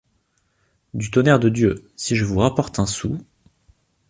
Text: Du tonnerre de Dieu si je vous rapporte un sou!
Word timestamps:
Du 0.95 1.11
tonnerre 1.11 1.37
de 1.39 1.49
Dieu 1.49 1.87
si 1.95 2.15
je 2.15 2.25
vous 2.25 2.39
rapporte 2.39 2.79
un 2.79 2.87
sou! 2.87 3.19